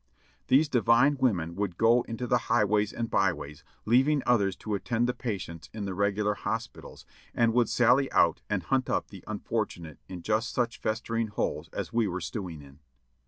[0.47, 5.13] These divine women would "go into the highways and byways," leaving others to attend the
[5.13, 10.23] patients in the regular hospitals, and would sally out and hunt up the unfortunate in
[10.23, 12.79] just such festering holes as we were stewing in.